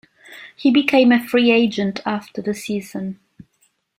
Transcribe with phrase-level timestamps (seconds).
[0.55, 3.19] He became a free agent after the season.